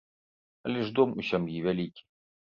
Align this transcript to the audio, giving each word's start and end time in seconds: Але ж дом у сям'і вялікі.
Але 0.65 0.79
ж 0.87 0.95
дом 1.01 1.13
у 1.19 1.27
сям'і 1.29 1.63
вялікі. 1.69 2.01